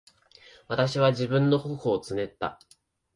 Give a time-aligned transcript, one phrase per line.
[0.67, 2.57] 私は自分の頬をつねった。